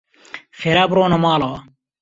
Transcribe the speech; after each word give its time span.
خێرا 0.59 0.83
بڕۆنە 0.89 1.17
ماڵەوە. 1.23 1.59